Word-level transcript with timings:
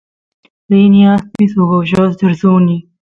rini 0.69 1.01
aspiy 1.13 1.47
suk 1.53 1.71
oyot 1.79 2.19
suni 2.41 2.77